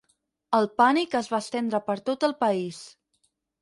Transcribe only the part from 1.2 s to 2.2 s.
es va estendre per